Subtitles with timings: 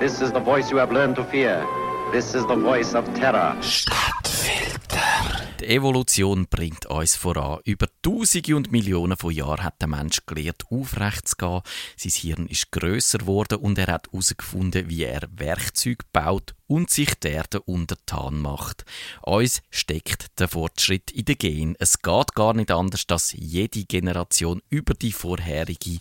[0.00, 1.62] This is the voice you have learned to fear.
[2.10, 3.54] This is the voice of terror.
[3.60, 5.50] Stadtfilter.
[5.60, 7.60] Die Evolution bringt uns voran.
[7.66, 11.60] Über Tausende und Millionen von Jahren hat der Mensch gelernt, aufrecht zu gehen.
[11.98, 17.14] Sein Hirn ist grösser geworden und er hat herausgefunden, wie er Werkzeuge baut und sich
[17.16, 18.86] der Erde untertan macht.
[19.20, 21.76] Uns steckt der Fortschritt in den Gen.
[21.78, 25.98] Es geht gar nicht anders, dass jede Generation über die vorherige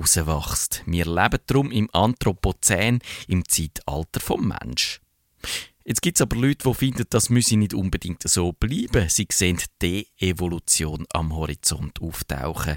[0.00, 0.82] rauswächst.
[0.86, 5.00] Wir leben darum im Anthropozän, im Zeitalter vom Mensch.
[5.84, 9.08] Jetzt gibt es aber Leute, die finden, das müsse nicht unbedingt so bleiben.
[9.08, 12.76] Sie sehen die Evolution am Horizont auftauchen.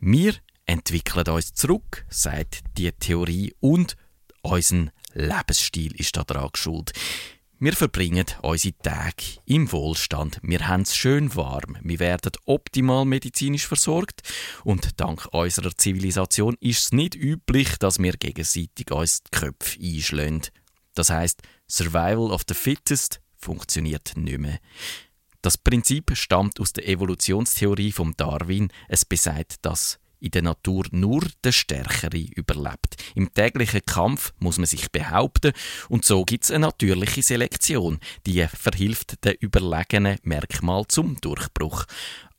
[0.00, 0.34] Wir
[0.66, 3.96] entwickeln uns zurück, sagt die Theorie, und
[4.42, 6.92] unser Lebensstil ist daran schuld.
[7.62, 10.40] Wir verbringen unsere Tage im Wohlstand.
[10.42, 11.78] Wir haben es schön warm.
[11.80, 14.22] Wir werden optimal medizinisch versorgt.
[14.64, 20.42] Und dank unserer Zivilisation ist es nicht üblich, dass wir gegenseitig uns die Köpfe einschlagen.
[20.94, 24.58] Das heißt, Survival of the Fittest funktioniert nicht mehr.
[25.40, 28.72] Das Prinzip stammt aus der Evolutionstheorie von Darwin.
[28.88, 32.96] Es besagt, dass in der Natur nur der Stärkere überlebt.
[33.14, 35.52] Im täglichen Kampf muss man sich behaupten
[35.88, 41.84] und so gibt es eine natürliche Selektion, die verhilft den überlegenen Merkmal zum Durchbruch.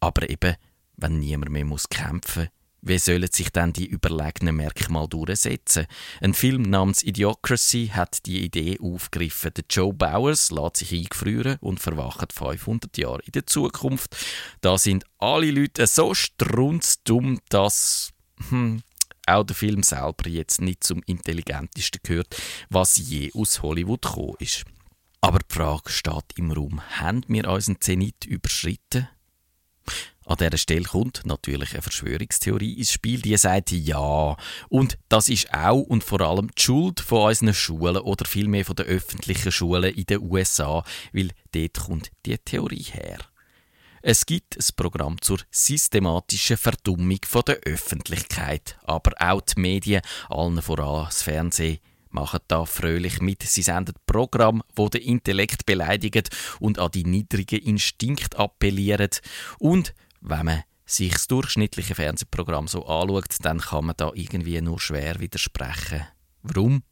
[0.00, 0.56] Aber eben,
[0.96, 2.48] wenn niemand mehr muss kämpfen
[2.82, 5.86] wie sollen sich dann die überlegenen Merkmale durchsetzen?
[6.20, 9.52] Ein Film namens Idiocracy hat die Idee aufgegriffen.
[9.56, 14.16] Der Joe Bowers lässt sich eingefrieren und verwacht 500 Jahre in der Zukunft.
[14.60, 18.10] Da sind alle Leute so strunzdumm, dass
[18.48, 18.82] hm,
[19.26, 22.36] auch der Film selber jetzt nicht zum intelligentesten gehört,
[22.68, 24.64] was je aus Hollywood gekommen ist.
[25.20, 29.08] Aber die Frage steht im Raum, haben wir unseren Zenit überschritten?
[30.24, 34.36] An dieser Stelle kommt natürlich eine Verschwörungstheorie ins Spiel, die sagt ja.
[34.68, 38.76] Und das ist auch und vor allem die Schuld von unseren Schulen oder vielmehr von
[38.76, 43.18] den öffentlichen Schulen in den USA, weil dort kommt die Theorie her.
[44.04, 51.04] Es gibt ein Programm zur systematischen Verdummung der Öffentlichkeit, aber auch die Medien, allen voran
[51.04, 51.78] das Fernsehen,
[52.10, 53.42] machen da fröhlich mit.
[53.42, 56.24] Sie senden Programm, wo den Intellekt beleidigen
[56.60, 59.10] und an die niedrigen Instinkte appellieren
[59.58, 64.80] und wenn man sich das durchschnittliche Fernsehprogramm so anschaut, dann kann man da irgendwie nur
[64.80, 66.06] schwer widersprechen.
[66.42, 66.82] Warum?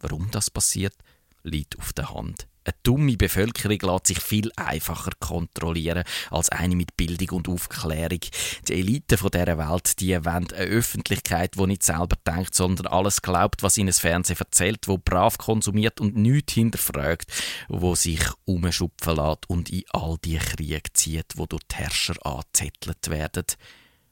[0.00, 0.94] Warum das passiert,
[1.42, 2.48] liegt auf der Hand.
[2.64, 8.20] Eine dumme Bevölkerung lässt sich viel einfacher kontrollieren als eine mit Bildung und Aufklärung.
[8.68, 13.20] Die Elite von dieser Welt, die wollen eine Öffentlichkeit, die nicht selber denkt, sondern alles
[13.20, 17.26] glaubt, was ihnen das Fernsehen erzählt, wo brav konsumiert und nichts hinterfragt,
[17.68, 23.10] wo sich umschupfen lässt und in all die Kriege zieht, wo durch die Herrscher angezettelt
[23.10, 23.46] werden.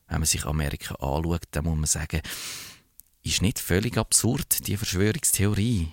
[0.09, 2.21] Wenn man sich Amerika anschaut, dann muss man sagen,
[3.23, 5.93] ist nicht völlig absurd, die Verschwörungstheorie.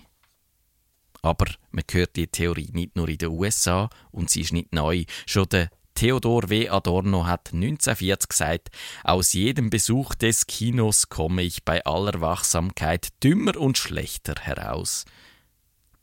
[1.22, 5.04] Aber man hört die Theorie nicht nur in den USA und sie ist nicht neu.
[5.26, 6.68] Schon der Theodor W.
[6.68, 8.68] Adorno hat 1940 gesagt,
[9.02, 15.06] aus jedem Besuch des Kinos komme ich bei aller Wachsamkeit dümmer und schlechter heraus.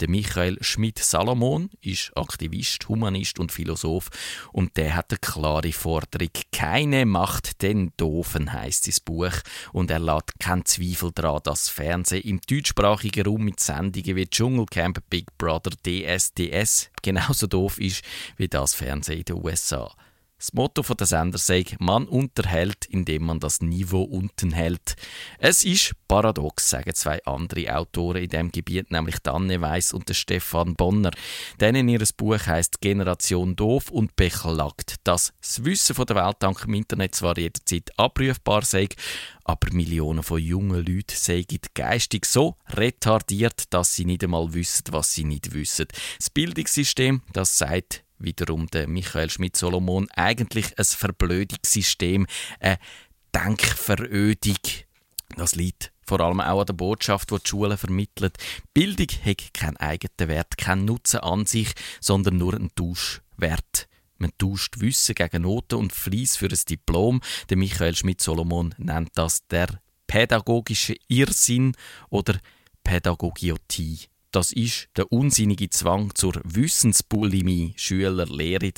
[0.01, 4.09] Der Michael Schmidt-Salomon ist Aktivist, Humanist und Philosoph
[4.51, 6.27] und der hat eine klare Forderung.
[6.51, 9.31] Keine Macht den Doofen heißt sein Buch
[9.71, 15.01] und er lässt keinen Zweifel daran, dass Fernsehen im deutschsprachigen Raum mit Sendungen wie Dschungelcamp,
[15.09, 18.03] Big Brother, DSDS genauso doof ist
[18.35, 19.95] wie das Fernsehen in den USA.
[20.37, 24.95] Das Motto der Sender sagt, man unterhält, indem man das Niveau unten hält.
[25.39, 30.13] Es ist paradox, sagen zwei andere Autoren in dem Gebiet, nämlich Danne Weiss und der
[30.13, 31.11] Stefan Bonner.
[31.61, 36.61] Denen ihr Buch heißt Generation doof und beklagt, dass das Wissen von der Welt dank
[36.61, 38.89] dem Internet zwar jederzeit abrufbar sei,
[39.45, 45.13] aber Millionen von jungen Leuten seien geistig so retardiert, dass sie nicht einmal wissen, was
[45.13, 45.87] sie nicht wissen.
[46.17, 52.27] Das Bildungssystem, das sagt wiederum der Michael Schmidt-Solomon, eigentlich ein Verblödungssystem,
[52.59, 52.77] eine
[53.33, 54.57] Denkverödung.
[55.35, 58.37] Das liegt vor allem auch an der Botschaft, die die Schule vermittelt.
[58.73, 63.87] Bildung hat keinen eigenen Wert, keinen Nutzen an sich, sondern nur einen Tauschwert.
[64.17, 67.21] Man tauscht Wissen gegen Noten und Fleiss für ein Diplom.
[67.49, 71.75] Der Michael Schmidt-Solomon nennt das der pädagogische Irrsinn
[72.09, 72.39] oder
[72.83, 74.07] Pädagogiotie.
[74.35, 77.73] Das ist der unsinnige Zwang zur Wissensbulimie.
[77.77, 78.73] Schüler lehren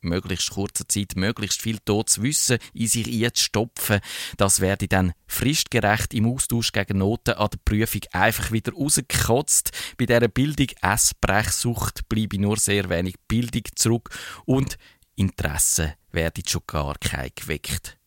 [0.00, 3.98] möglichst kurzer Zeit möglichst viel totes Wissen in sich einzustopfen.
[4.36, 9.72] Das werde dann fristgerecht im Austausch gegen Noten an der Prüfung einfach wieder rausgekotzt.
[9.98, 14.08] Bei dieser Bildung Essbrechsucht bleibe nur sehr wenig Bildung zurück
[14.44, 14.78] und
[15.16, 17.98] Interesse werden schon gar kein geweckt.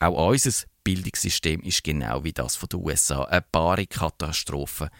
[0.00, 4.90] Auch unser Bildungssystem ist genau wie das von den USA eine bare Katastrophe.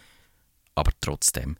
[0.77, 1.57] Aber trotzdem.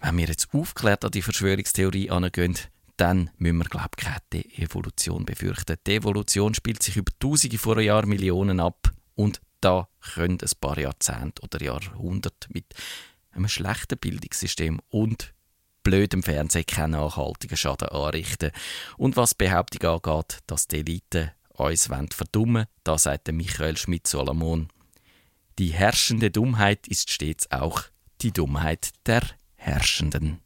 [0.00, 2.56] Wenn wir jetzt aufklärt an die Verschwörungstheorie angehen,
[2.96, 5.76] dann müssen wir, glaube ich, keine Evolution befürchten.
[5.86, 10.78] Die Evolution spielt sich über Tausende von Jahren, Millionen ab und da können ein paar
[10.78, 12.66] Jahrzehnte oder Jahrhunderte mit
[13.32, 15.34] einem schlechten Bildungssystem und
[15.82, 18.52] blödem Fernsehen keinen nachhaltigen Schaden anrichten.
[18.96, 24.68] Und was die Behauptung angeht, dass die Elite uns verdummen wollen, da sagt Michael Schmidt-Solomon,
[25.58, 27.82] die herrschende Dummheit ist stets auch
[28.20, 29.22] die Dummheit der
[29.56, 30.36] Herrschenden.